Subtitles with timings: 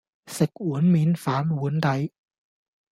[0.25, 2.11] 食碗面反碗底